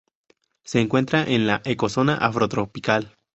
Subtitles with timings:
[0.63, 3.13] Se encuentra en la ecozona Afrotropical.